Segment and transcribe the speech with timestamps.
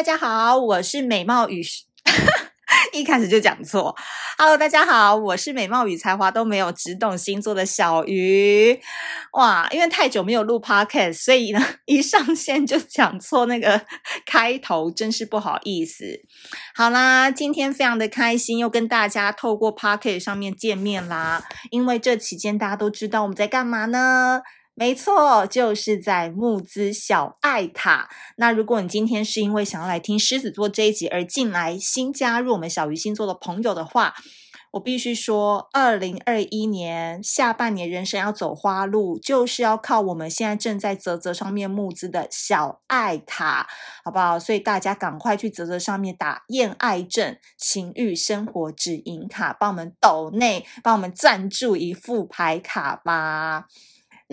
[0.00, 1.60] 大家好，我是美貌与
[2.94, 3.94] 一开始就讲错。
[4.38, 8.80] Hello，大家好，我是美貌与才华都没有，只懂星座的小鱼。
[9.34, 13.82] 哇，因为太久没有录 Podcast，所以呢， 一上线就讲错那个
[14.24, 16.22] 开头，真是不好意思。
[16.74, 21.44] 好啦，今天非常的开心，又跟大家透过 Podcast 上面见面啦。
[21.70, 24.40] 因为这期间大家都知道我们在干嘛呢？
[24.80, 28.08] 没错，就是在募资小爱塔。
[28.36, 34.14] 那如果你今天是因为想要来听狮子座这一集而进来新加入我们小鱼星座的朋友的话，
[34.70, 43.68] 我必须说，二零二一年下半年人生要走花路，就是要靠我们现在正在泽泽上面募资的小爱塔，
[44.02, 44.38] 好不好？
[44.38, 53.66] 所以大家赶快去泽泽上面打恋爱症、情欲生活指引卡，帮我们抖内，帮我们赞助一副牌卡吧。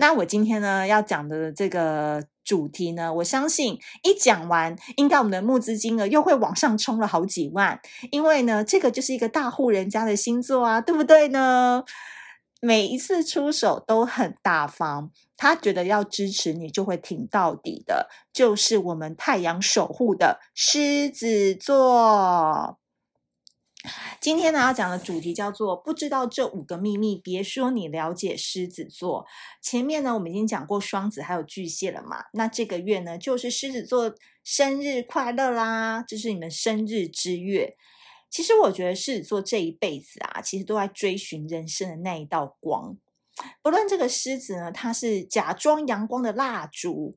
[0.00, 7.80] 那我今天呢要讲的这个主题呢，我相信一讲完，应该我们的募资金额又会往上冲了好几万，
[8.12, 11.82] 因为呢，这个就是一个大户人家的星座啊，对不对呢？
[12.60, 22.78] 每一次出手都很大方，他觉得要支持你就会挺到底的，就是我们太阳守护的狮子座。
[24.20, 29.24] 今天呢要讲的主题叫做“不知道这五个秘密，别说你了解狮子座”。
[29.62, 34.12] 前面呢我们已经讲过双子还有巨蟹了嘛，那这个月呢就是狮子座
[34.42, 37.76] 生日快乐啦，这是你们生日之月。
[38.28, 42.96] 其实我觉得狮子座这一辈子啊，其实都在追寻人生的那一道光。
[43.62, 47.16] 不论这个狮子呢，它是假装阳光的蜡烛，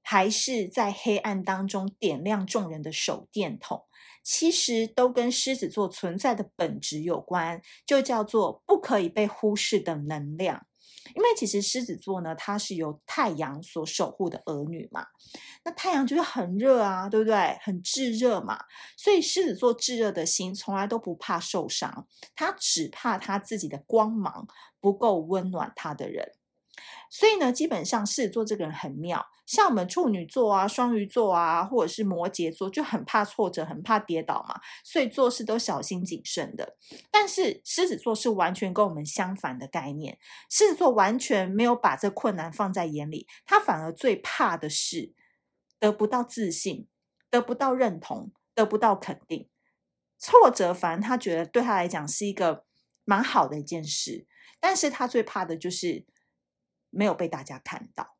[0.00, 3.82] 还是在黑暗当中点亮众人的手电筒。
[4.22, 10.66] 其实都跟狮子座存在的本质有关，就叫做不可以被忽视的能量。
[11.16, 15.04] 因为其实狮子座呢，它是由太阳所守护的儿女嘛。
[15.64, 17.58] 那太阳就是很热啊，对不对？
[17.62, 18.58] 很炙热嘛。
[18.96, 24.46] 所以狮子座炙热的心从来都不怕受伤，他只怕他自己的光芒
[24.80, 26.32] 不够温暖他的人。
[27.14, 36.78] 所以呢，基本上狮子座这个人很妙，像我们处女座啊、双鱼座啊，或者是摩羯座，就很怕挫折，很怕跌倒嘛，所以做事都小心谨慎的。
[37.10, 40.18] 但是狮子座是完全跟我们相反的概念，
[40.48, 45.12] 狮子座完全没有把这困难放在眼里，他反而最怕的是
[45.78, 46.88] 得不到自信、
[47.28, 49.50] 得不到认同、得不到肯定。
[50.18, 52.64] 挫折反而他觉得对他来讲是一个
[53.04, 54.26] 蛮好的一件事，
[54.58, 56.06] 但是他最怕的就是。
[56.92, 58.16] 没有被大家看到，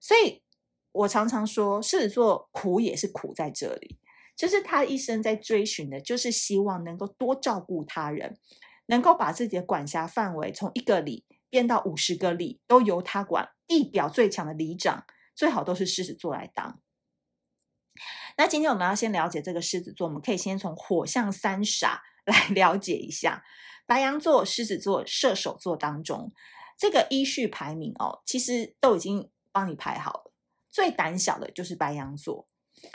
[0.00, 0.42] 所以
[0.90, 4.00] 我常常说，狮子座苦也是苦在这里，
[4.34, 8.38] 就是他一生在追寻的，就是希望能够多照顾他人，
[8.86, 13.50] 能够把自己的管辖范围从一个里变到五十个里，都由他管。
[13.66, 15.04] 地表最强的里长，
[15.36, 16.80] 最好都是狮子座来当。
[18.38, 23.44] 那今天我们要先了解这个狮子座，我们可以先从火象三傻来 了解一下，
[23.84, 26.32] 白羊座、狮子座、射手座当中。
[26.78, 30.32] 这个依序排名哦，其实都已经帮你排好了。
[30.70, 32.46] 最胆小的就是白羊座，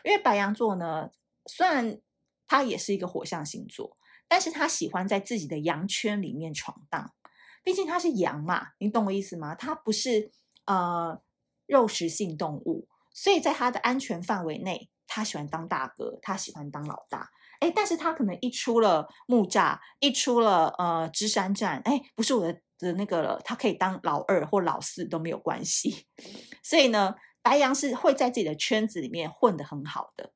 [0.06, 1.10] 因为白羊座呢，
[1.48, 2.00] 虽然
[2.48, 3.98] 他也是一个火象星座，
[4.30, 7.14] 但是他喜欢在自己的羊圈里面闯荡。
[7.62, 9.54] 毕竟他是羊嘛，你懂我意思吗？
[9.54, 10.32] 他不是
[10.66, 11.22] 呃
[11.66, 17.30] 肉食性动物，所以在他的安全范围内，他喜欢当大哥，他喜欢当老大。
[17.60, 22.62] 哎，但是他可能一出了木栅，一出了呃芝山站，哎，不是我的。
[22.84, 26.06] 的那个了，他可以当老二或老四都没有关系，
[26.62, 30.32] 所以呢，白羊是会在自己的圈子里面混得很好的。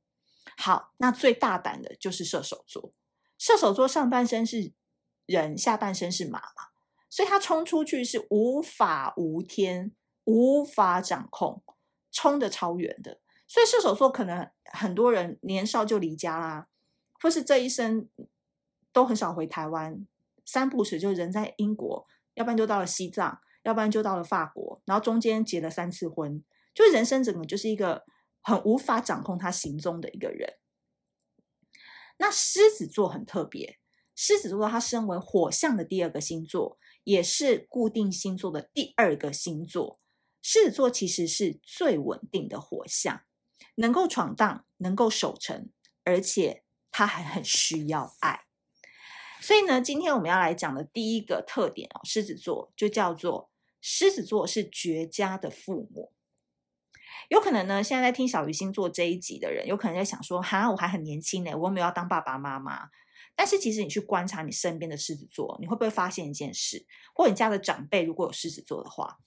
[0.57, 2.93] 好，那最大胆的就是射手座，
[3.37, 4.71] 射手座上半身是
[5.27, 6.69] 人，下半身是马嘛，
[7.09, 9.91] 所以他冲出去是无法无天，
[10.23, 11.61] 无法掌控，
[12.11, 13.19] 冲得超远的。
[13.45, 16.67] 所以射手座可能很多人年少就离家啦，
[17.21, 18.09] 或是这一生
[18.91, 20.05] 都很少回台湾，
[20.43, 22.07] 三不时就人在英国。
[22.37, 28.03] 要不然就到了西藏，要不然就到了法国，然后中间结了三次婚，就人生整个就是一个
[28.43, 30.53] 很无法掌控他行踪的一个人。
[32.19, 33.79] 那狮子座很特别，
[34.15, 39.99] 狮子座它身为火象的第二个星座，也是固定星座的第二个星座。
[40.43, 43.21] 狮子座其实是最稳定的火象，
[43.75, 45.69] 能够闯荡，能够守成，
[46.03, 48.46] 而且他还很需要爱。
[49.39, 53.49] 所以呢，今天我们要来讲的第一个特点哦，狮子座就叫做
[53.81, 56.11] 狮子座是绝佳的父母。
[57.29, 62.89] 有可能呢，现在在听小鱼星座这一集的人，有可能在想说：“哈，我还很年轻呢，我又没有要当爸爸妈妈。”
[63.35, 66.85] 但是其实你去观察你身边的狮子座，你会不会发现一件事？
[67.13, 69.17] 或你家的长辈如果有狮子座的话，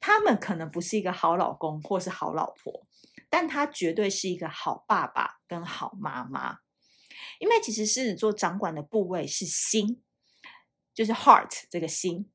[0.00, 2.86] 他们可能不是一个好老公或是好老婆，
[3.28, 6.58] 但他绝对是一个好爸爸跟好妈妈。
[7.38, 10.02] 因为其实狮子座掌管的部位是心，
[10.94, 12.30] 就是 heart 这个心。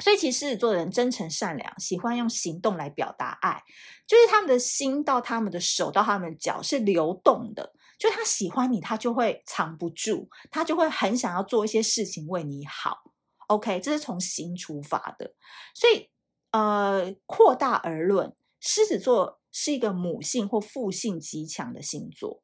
[0.00, 3.64] 所以，其实狮子座的人真诚善良，喜欢用行动来表达爱。
[4.06, 7.72] 就是他们的心到他们的手到他们的脚是流动的。
[7.98, 13.12] 就他喜欢你，他就会藏不住，他就会很想要做一些事情为你好。
[13.48, 15.34] OK，这是从心出发的。
[15.74, 16.08] 所以，
[16.52, 22.40] 呃，扩大而论，狮子座是一个母性或父性极强的星座。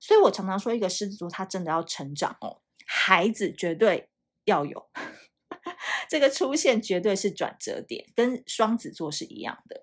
[0.00, 4.08] 所以我常常说，一个狮子座他真的要成长哦，孩子绝对
[4.44, 4.90] 要有。
[6.08, 9.82] 这个出现绝对是转折点，跟双子座是一样的。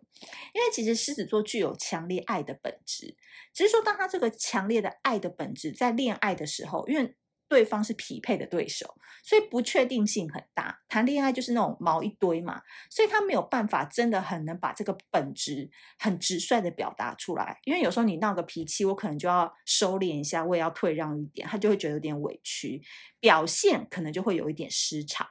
[0.54, 3.18] 因为其实狮子座具有强烈爱的本质，
[3.54, 7.16] 只是说当他这个强烈的爱的本质在恋爱的时候，因为
[7.48, 10.80] 对方是匹配的对手，所以不确定性很大。
[10.90, 15.70] 谈恋爱就是那种毛一堆嘛，所以他没有办法真的很能把这个本质
[16.00, 17.60] 很直率的表达出来。
[17.66, 22.82] 因为有时候你闹个脾气，我可能就要收敛一下，我也要退让一点，他就会觉得有点委屈，
[23.20, 25.28] 表现可能就会有一点失常。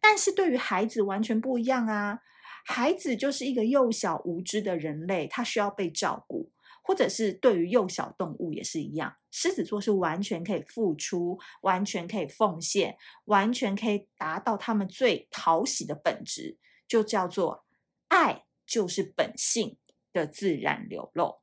[0.00, 2.20] 但是对于孩子完全不一样啊！
[2.64, 6.52] 孩子就是一个幼小无知的人类，他需要被照顾，
[6.88, 9.14] 或者是对于幼小动物也是一样。
[9.30, 12.96] 狮子座是完全可以付出，完全可以奉献，
[13.26, 16.56] 完全可以达到他们最讨喜的本质，
[16.88, 17.66] 就叫做
[18.08, 19.76] 爱，就是本性
[20.14, 21.40] 的自然流露。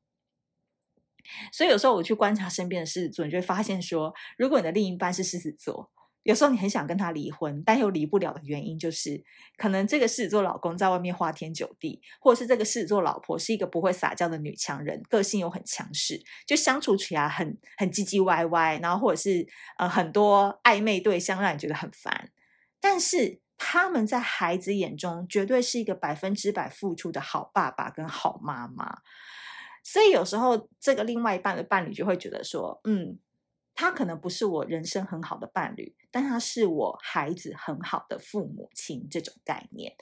[1.53, 5.91] 所以有时候我去观察身边的狮子座，你就会发现说，如果你的另一半是狮子座。
[6.25, 9.23] 有时候你很想跟他离婚，但又离不了的原因就是，
[9.57, 22.31] 可能这个狮子座老公在外面花天酒地，或者是这个狮子座老婆是一个不会撒娇的女强人，个性又很强势，就相处起来很很唧唧歪歪，然后或者是呃很多暧昧对象让你觉得很烦。
[22.81, 28.97] 但是他们在孩子眼中绝对是一个百分之百付出的好爸爸跟好妈妈，
[29.83, 33.19] 所以有时候这个另外一半的伴侣就会觉得说，嗯。
[33.75, 39.93] 他可能不是我人生很好的伴侣，但他是我孩子很好的父母亲这种概念，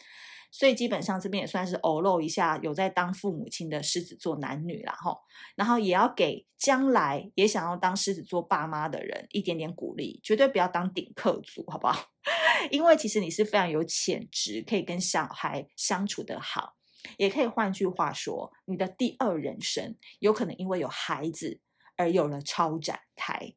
[0.51, 5.17] 所以基本上这边也算是偶露一下有在当父母亲的狮子座男女啦齁，
[5.55, 12.09] 然后也要给将来也想要当狮子座爸妈的人一点点鼓励，绝对不要当顶客族，好不好？
[12.69, 16.75] 因为其实你是非常有潜质，可以跟小孩相处得好，
[17.17, 21.59] 也可以换句话说，你的第二人生有可能因为有孩子
[21.97, 23.55] 而有了超展开。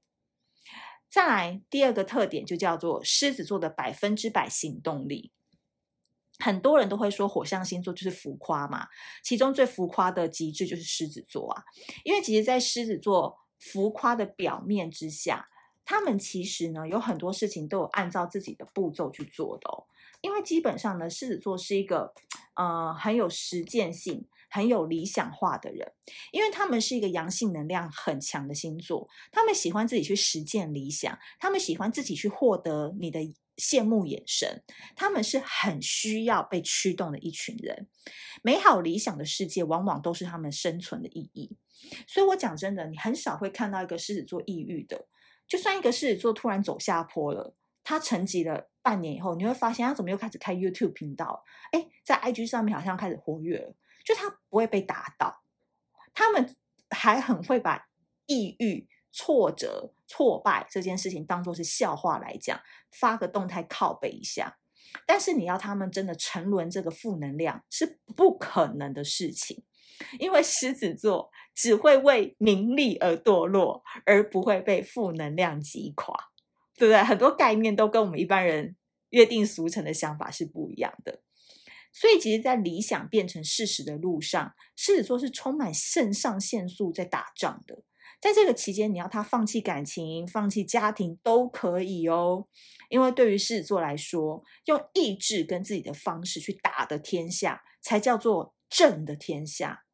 [1.17, 5.33] 再来第二个特点就叫做狮子座的百分之百行动力。
[6.39, 8.89] 很多人都会说火象星座就是浮夸嘛，
[9.25, 11.65] 其中最浮夸的极致就是狮子座啊。
[12.05, 15.49] 因为其实，在狮子座浮夸的表面之下，
[15.87, 19.87] 他们其实呢有很多事情都有按照自己的步骤去做的哦。
[20.21, 22.13] 因为基本上呢，狮子座是一个
[22.57, 24.27] 呃很有实践性。
[24.49, 25.93] 很有理想化的人，
[26.33, 33.21] 因为他们是一个阳性能量很强的星座，他们喜欢自己去实践理想，他们喜欢自己去获得你的
[33.57, 34.63] 羡慕眼神，
[34.95, 37.89] 他们是很需要被驱动的一群人。
[38.43, 41.57] 美好理想的世界往往都是他们生存的意义。
[42.07, 45.07] 所以我讲真的，你很少会看到一个狮子座抑郁的，
[45.47, 47.55] 就算一个狮子座突然走下坡了，
[47.85, 53.75] 他沉寂了半年以后，你会发现他怎么又开始开 YouTube 频道，诶，在 IG 上面好像开始活跃了。
[54.07, 55.43] 就他不会被打倒，
[56.15, 56.57] 他们
[56.91, 57.89] 还很会把
[58.27, 62.59] 抑郁、挫折、挫败这件事情当作是笑话来讲，
[62.93, 64.57] 发个动态靠背一下。
[65.05, 69.65] 但是你要他们真的沉沦这个负能量是不可能的事情，
[70.21, 76.17] 因为狮子座只会为名利而堕落，而不会被负能量击垮，
[76.77, 77.03] 对不对？
[77.03, 78.77] 很多概念都跟我们一般人
[79.11, 81.21] 约定俗成的想法是不一样的。
[81.99, 87.85] 所以，其实，在理想变成事实的路上，狮子座是充满肾上腺素在打仗的。
[88.21, 92.49] 在这个期间，你要他放弃感情、放弃家庭都可以哦。
[92.91, 99.85] 因为对于狮子座来说，用意志跟自己的方式去打的天下，才叫做正的天下。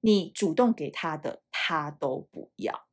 [0.00, 2.85] 你主动给他的，他都不要。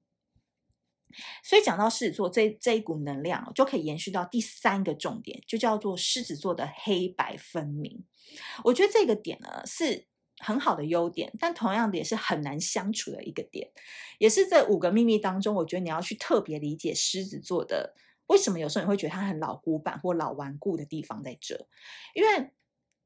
[1.43, 8.03] 所以讲到狮子座这这一股能量，就可以延续到第三个重点，就叫做狮子座的黑白分明。
[8.63, 10.07] 我觉得这个点呢是
[10.39, 13.71] 很好的优点，但同样的也是很难相处的一个点，
[14.17, 17.95] 也是这五个秘密当中，我觉得你要去特别理解狮子座的
[18.27, 21.67] 为什么有时候你会觉得他很老古板或老顽固的地方在这，
[22.13, 22.51] 因为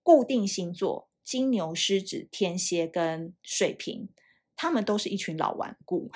[0.03, 4.07] 固定星座金牛、狮子、天蝎跟水瓶，
[4.55, 6.09] 他们都是一群老顽固。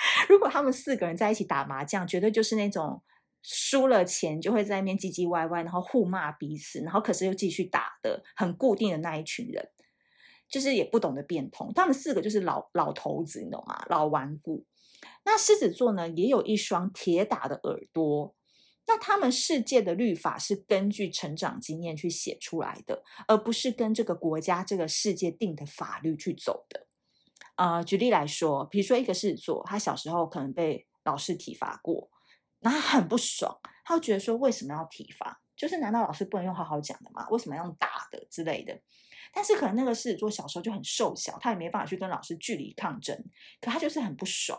[0.28, 3.02] 如果他们四个人在一起打麻将，绝对就是那种
[3.42, 9.68] 输了钱就会在那边唧唧歪歪，然后互骂彼此，然后可是又继续打的很固定的那一群人。
[10.50, 11.70] 就是也不懂得变通。
[11.74, 13.84] 他们四个就是老老头子，你懂吗？
[13.90, 14.64] 老顽固。
[15.26, 18.34] 那狮子座呢，也有一双铁打的耳朵。
[18.86, 26.87] 那他们世界的律法是根据成长经验去写出来的，而不是跟这个国家、这个世界定的法律去走的。
[27.58, 32.08] 呃，举例来说，比如说一个狮子座，他小时候可能被老师体罚过，
[32.60, 35.40] 那他很不爽，他会觉得说，为什么要体罚？
[35.56, 37.26] 就是难道老师不能用好好讲的吗？
[37.30, 38.80] 为什么要用打的之类的？
[39.34, 43.16] 但是可能那个狮子座小时候就很瘦小，他也没办法去跟老师据理抗争，
[43.60, 44.56] 可他就是很不爽。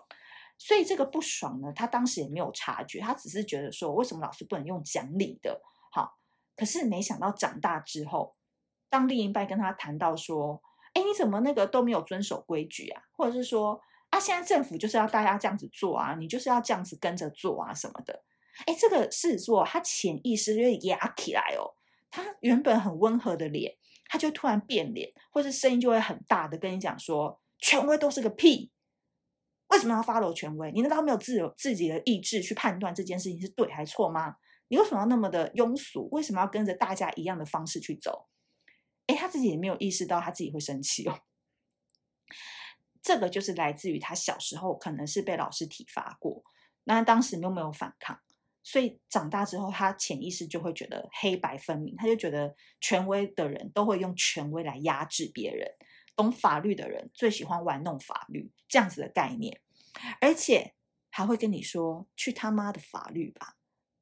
[0.58, 5.62] 所以这个不爽呢，他当时也没有察觉，他只是觉得说，为什么老师不能用讲理的？
[5.94, 6.18] 好，
[6.58, 8.36] 可是没想到长大之后，
[8.89, 10.62] 当另一半跟他谈到说，
[11.00, 13.01] 哎，你怎么那个都没有遵守规矩啊？
[13.15, 13.79] 或者是说，
[14.10, 18.22] 啊，现在政府就是要大家这样子做啊，你就是要这样子跟着做啊什么的。
[18.65, 21.72] 哎，这个狮子座他潜意识就会压起来哦，
[22.12, 23.74] 他原本很温和的脸，
[24.10, 28.70] 他就突然变脸，或是声音就会很大的跟你讲说，权威都是个屁。
[29.70, 30.70] 为什么要 follow 权威？
[30.74, 34.36] 你难道没有自由自己的意志去判断这件事情是对还是错吗？
[34.68, 36.10] 你为什么要那么的庸俗？
[36.12, 38.25] 为什么要跟着大家一样的方式去走？
[39.10, 41.22] 诶，他自己也没有意识到他自己会生气哦。
[43.01, 46.44] 这个就是来自于他小时候可能是被老师体罚过，
[46.84, 48.20] 那当时又没有反抗，
[48.62, 55.74] 所以长大之后他潜意识就会觉得黑白分明，他就觉得权威的人都会用权威来压制别人。
[56.16, 59.60] 懂法律的人最喜欢玩弄法律这样子的概念，
[60.22, 60.75] 而且
[61.10, 63.56] 还会跟你说：“去他妈的法律吧！”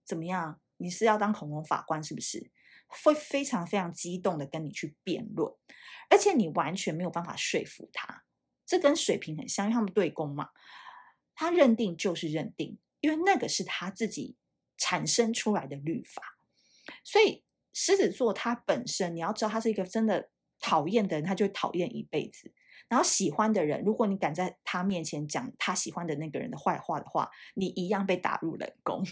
[0.04, 0.60] 怎么样？
[0.78, 2.52] 你是要当恐龙法官是不是？
[2.88, 5.53] 会非常非常激动的跟你去辩论，
[6.10, 8.24] 而且你完全没有办法说服他。
[8.65, 10.50] 这跟水瓶很像，因为他们对攻嘛。
[11.36, 14.36] 他认定就是认定，因为那个是他自己
[14.77, 16.22] 产生出来的律法。
[17.03, 20.29] 所以狮子座他本身，你要知道，他是一个真的。
[20.60, 22.51] 讨厌的人，他就会讨厌一辈子。
[22.89, 29.03] 然后喜欢的人，如果你敢在他面前讲他喜欢的那个人的坏话的话，你一样被打入冷宫。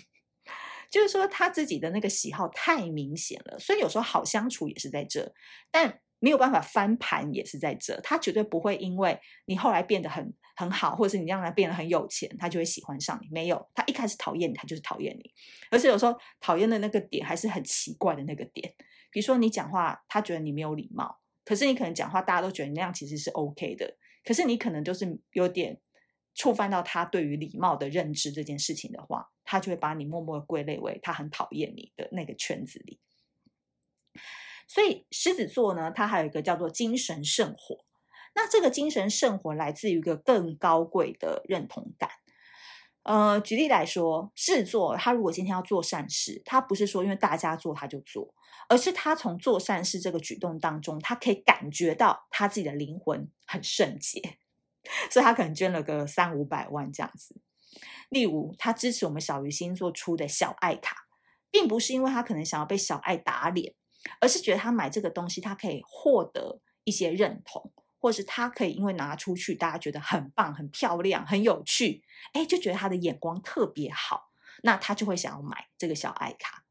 [0.95, 5.29] 就是说，他自己的那个喜好太明显了，所以有时候好相处也是在这，
[5.69, 7.99] 但没有办法翻盘也是在这。
[7.99, 13.27] 他绝对不会因为你后来变得很很好，或者是你让他变得很有钱，他就会喜欢上你。
[13.29, 15.29] 没有，他一开始讨厌你，他就是讨厌你。
[15.69, 18.73] 而且有时候讨厌的那个点还是很奇怪的那个点，
[19.11, 21.19] 比如说你讲话，他觉得你没有礼貌。
[21.43, 23.97] 可是你可能讲话，大家都觉得你那样其实是 OK 的。
[24.23, 25.77] 可是你可能就是有点
[26.35, 32.99] 触犯到他对于礼貌的认知这件事情的话，他就会把你默默的归类为他很讨厌你的那个圈子里。
[34.67, 37.85] 所以狮子座呢，它还有一个叫做精神圣火。
[38.35, 42.09] 那这个精神圣火来自于一个更高贵的认同感。
[43.03, 48.33] 呃，举例来说，狮子座他如果今天要做善事，他不是说因为大家做他就做。
[48.67, 54.39] 而是他从做善事这个举动当中，他可以感觉到他自己的灵魂很圣洁，
[55.09, 57.39] 所以他可能捐了个三五百万这样子。
[58.09, 61.07] 例如，他支持我们小鱼星座出的小爱卡，
[61.51, 63.73] 并不是因为他可能想要被小爱打脸，
[64.21, 76.63] 而是觉得他买这个东西，他可以获得一些认同，或是他可以因为拿出去，大家觉得很棒、很漂亮、很有趣，哎，就觉得他的眼光特别好，那他就会想要买这个小爱卡。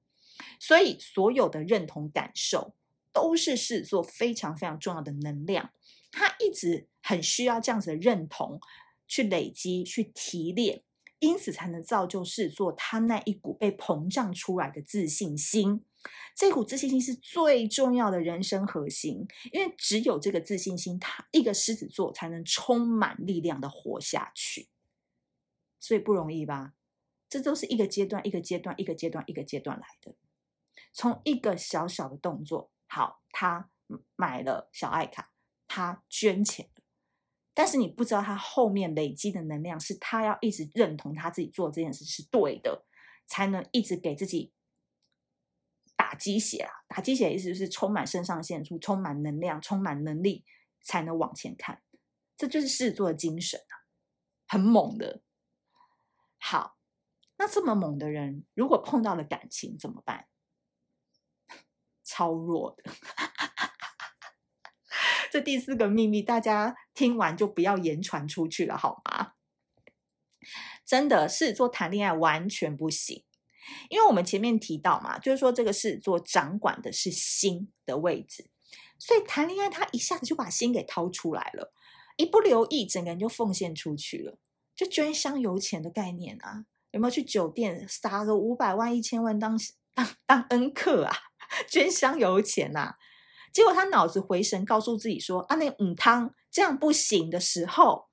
[0.60, 2.74] 所以，所有的认同感受
[3.12, 5.70] 都是狮子座非常非常重要的能量。
[6.10, 8.58] 他一直很需要这样子的认同
[9.06, 10.82] 去累积、去提炼，
[11.18, 15.84] 因此才能造就狮子座他那一股被膨胀出来的自信心。
[16.34, 24.68] 这股自信心是最重要的人生核心，因为只有这个自信心，他一个狮子座才能充满力量的活下去。
[25.78, 26.72] 所以不容易吧？
[27.28, 30.14] 这都是一个阶段、一个阶段、一个阶段、一个阶段来的。
[30.92, 33.70] 从一个小小的动作，好，他
[34.16, 35.32] 买了小爱卡，
[35.66, 36.68] 他捐钱，
[37.54, 42.84] 但是你不知道他后面累积的能量，是他要一直认同他自己做这件事是对的，
[43.26, 44.52] 才能一直给自己
[45.96, 46.70] 打鸡血啊！
[46.88, 50.44] 打鸡血意思就是充满肾上腺素，充满能量，充满能力，
[50.82, 51.80] 才能往前看。
[52.36, 53.86] 这就是狮子座的精神啊，
[54.48, 55.22] 很猛的。
[56.38, 56.76] 好，
[57.36, 60.26] 那这么猛的人，如果碰到了感情怎么办？
[62.02, 62.90] 超弱的，
[65.34, 69.32] 这第四个秘密，大家听完就不要言传出去了，好吗？
[70.86, 73.24] 真的，狮子座谈恋爱完全不行，
[73.88, 78.48] 因为我们前面提到嘛，就是说这个狮子座掌管的是心的位置，
[78.96, 81.72] 所以谈恋爱他一下子就把心给掏出来了，
[82.16, 84.38] 一不留意，整个人就奉献出去了，
[84.76, 89.58] 就捐香油钱的概念啊，有没有去酒店撒个五百万、一千万当
[89.94, 91.12] 当当恩客啊？
[91.68, 92.96] 捐香油钱、啊，
[93.54, 98.08] 结果他脑子回神，告诉自己说：“啊，那个母汤这样不行的时候，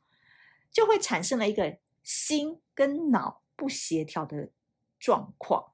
[0.71, 4.51] 就会产生了一个心跟脑不协调的
[4.99, 5.73] 状况。”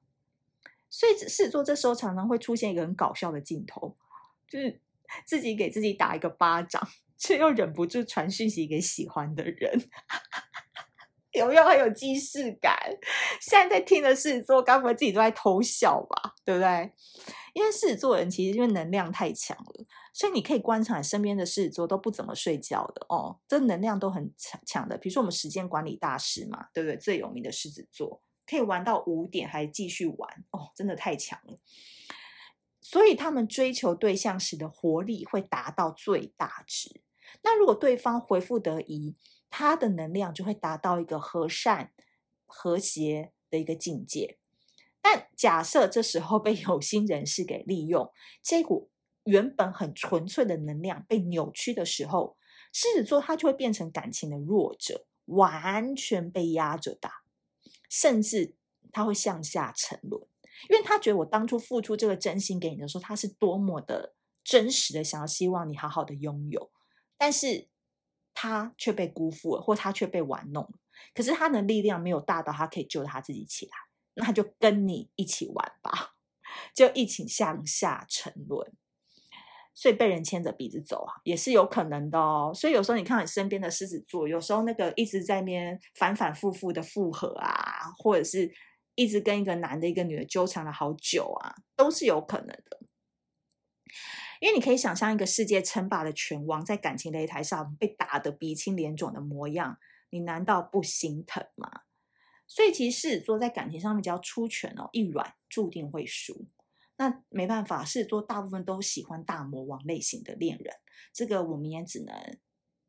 [0.88, 3.94] 所以狮子座这时候常常会出现一个很搞笑的镜头，
[4.48, 4.80] 就是
[5.26, 9.90] 自己给自己打一个巴掌，却又忍不住传讯息给喜欢的人。
[11.32, 12.74] 有没有很有既视感？
[13.38, 16.34] 现在在听的狮子座，该不会自己都在偷笑吧？
[16.42, 16.90] 对不对？
[17.58, 24.96] 因为狮子座人其实因为能量太强了，所以你可以观察身边的狮子座都不怎么睡觉的哦，这能量都很强强的。
[24.96, 26.96] 比如说我们时间管理大师嘛，对不对？
[26.96, 31.58] 最有名的狮子座可以玩到五点还继续玩哦，真的太强了。
[32.80, 37.02] 所以他们追求对象时的活力会达到最大值。
[37.42, 39.16] 那如果对方回复得宜，
[39.50, 41.92] 他的能量就会达到一个和善、
[42.46, 44.38] 和谐的一个境界。
[45.10, 48.12] 但假设这时候被有心人士给利用，
[48.42, 48.90] 这股
[49.24, 52.36] 原本很纯粹的能量被扭曲的时候，
[52.74, 57.22] 狮子座他就会变成感情的弱者，完全被压着打，
[57.88, 58.54] 甚至
[58.92, 60.22] 他会向下沉沦，
[60.68, 66.70] 因为他觉得我当初付出这个真心给你的时候，他是多么的真实的想要希望你好好的拥有，
[67.16, 67.68] 但是。
[68.40, 70.74] 他却被辜负了，或他却被玩弄了。
[71.12, 73.72] 可是他的力量没有大到他可以救他自己起来，
[74.18, 76.14] 那就跟你一起玩吧，
[76.74, 78.72] 就一起向下沉沦。
[79.74, 82.50] 所以被人牵着鼻子走啊，也是有可能的哦。
[82.52, 88.52] 所以有时候你看你身边的狮子座，有时候那个一直在那边反反复复的复合啊，或者是
[88.96, 92.80] 一直跟一个男的、一个女的纠缠了好久啊，都是有可能的。
[94.40, 99.78] 因为你可以想象一个世界称霸的拳王在感情擂台上被打得鼻青脸肿的模样，
[100.10, 101.82] 你难道不心疼吗？
[102.48, 106.48] 所以其实狮子座在感情上面只要出拳哦，一软注定会输。
[106.96, 110.74] 那没办法，狮子座大部分都喜欢大魔王类型的恋人，
[111.12, 112.38] 这个我们也只能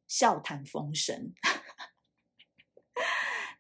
[0.08, 1.34] 笑谈风声。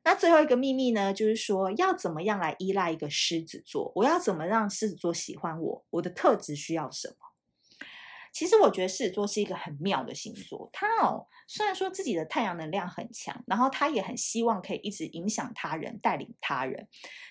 [0.03, 3.92] 那最后一个秘密呢，就是说要怎么样来依赖一个狮子座？
[3.96, 5.85] 我要怎么让狮子座喜欢我？
[5.92, 7.28] 我的特质需要什么？
[8.31, 10.70] 其实我觉得狮子座是一个很妙的星座。
[10.72, 16.87] 他哦，虽然说自己的太阳能量很强，然后他也很希望可以一直影响他人、带领他人，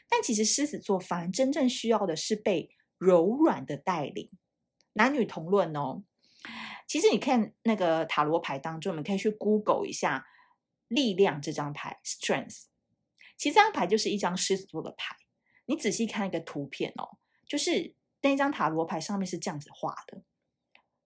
[0.08, 4.30] 但其实狮子座反而真正需要的是被柔软的带领。
[4.94, 6.02] 男女同论哦。
[6.86, 10.26] 其实你看那个塔罗牌当中，我们可以去 Google 一下
[10.88, 12.62] “力量”这张牌 （Strength）。
[13.36, 15.14] 其实这张牌就是一张狮子座的牌。
[15.66, 20.22] 你仔细看一个图片哦，就是那张塔罗牌上面是这样子画的。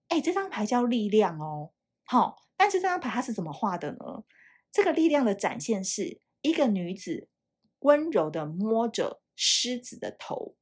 [0.09, 1.71] 哎，这张牌叫力量哦，
[2.05, 4.23] 好、哦，但是这张牌它是怎么画的呢？
[4.71, 7.29] 这个力量的展现是一个女子
[7.79, 10.55] 温柔的摸着狮子的头，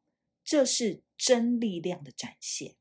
[0.43, 2.75] 这是真力量的展现。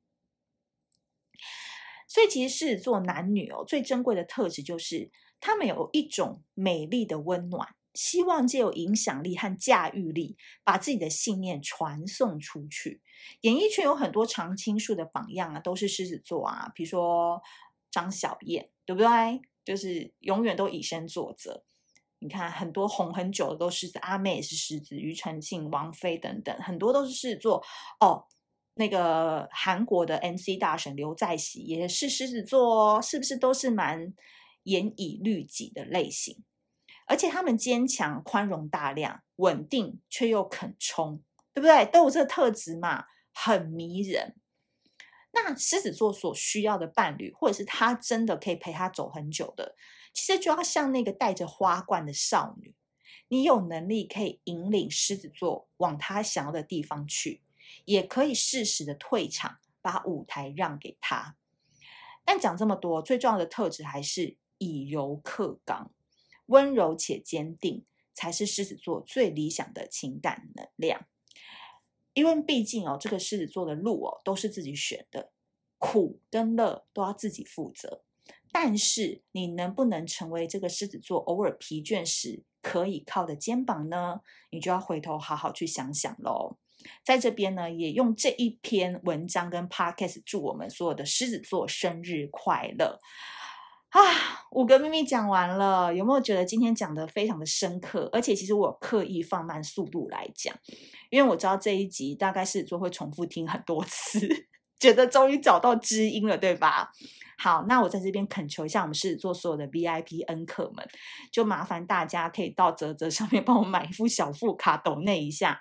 [2.07, 7.77] 所以，其实狮子座男女哦，最珍贵的特质就是他们有一种美丽的温暖。
[7.95, 13.01] 希望借有影响力和驾驭力，把自己的信念传送出去。
[13.43, 17.43] 演艺圈有很多常青树的榜样啊，都是狮子座啊，比如说
[17.91, 19.41] 张小燕，对不对？
[19.65, 21.65] 就是永远都以身作则。
[22.19, 27.65] 你看，很多红很久的都是狮子，阿妹也是狮子，庾澄庆、王菲等等，很多都是狮子座。
[27.99, 28.27] 哦，
[28.75, 34.13] 那个韩国的 MC 大神刘在锡也是狮子座哦，是不是都是蛮
[34.65, 36.43] 严以律己的类型？
[37.11, 41.21] 而且他们坚强、宽容、大量、稳定，却又肯冲，
[41.53, 41.85] 对不对？
[41.87, 44.37] 都有这特质嘛，很迷人。
[45.33, 49.75] 那狮子座所需要的伴侣，或者是他真的可以陪他走很久的，
[50.15, 52.77] 其实就要像那个带着花冠的少女，
[53.27, 57.43] 你有能力可以引领狮子座往他想要的地方去，
[57.87, 61.35] 也可以适时的退场，把舞台让给他。
[62.25, 65.91] 但讲这么多，最重要的特质还是以柔克刚。
[66.51, 71.07] 温柔且坚定，才是狮子座最理想的情感能量。
[72.13, 75.33] 因为毕竟哦，这个狮子座的路哦，都是自己选的，
[75.79, 78.03] 苦跟乐都要自己负责。
[78.53, 84.21] 但是，你能不能成为这个狮子座偶尔疲倦时可以靠的肩膀呢？
[84.51, 86.59] 你就要回头好好去想想喽。
[87.05, 92.99] 在这边呢，也用这一篇文章跟 podcast 祝我们所有的狮子座生日快乐。
[93.91, 94.01] 啊，
[94.53, 98.09] 五个秘密讲完了，有没有觉得今天讲得非常的深刻？
[98.13, 100.55] 而且其实我刻意放慢速度来讲，
[101.11, 104.47] 因为我知道这一集大概狮子座会重复听很多次，
[104.79, 106.93] 觉得终于找到知音了，对吧？
[107.37, 110.87] 好，那我在这边恳求一下我们狮子座所有的 VIP 恩客们，
[111.33, 115.61] 就麻烦大家可以到泽泽上面帮我买一副小副卡抖那一下。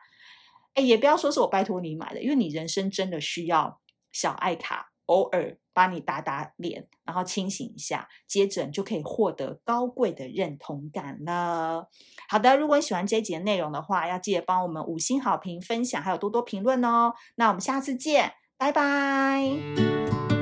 [0.76, 5.58] 哎，也不要说是我拜托你买的，因为你人生真的需要小爱卡，偶尔。
[5.80, 11.88] 帮你打打脸，然后清醒一下，接着你就可以获得高贵的认同感了。
[12.28, 17.14] 好的，如果你喜欢这一集的内容的话，要记得帮我们五星好评、分享，还有多多评论哦。
[17.36, 20.39] 那我们下次见，拜拜。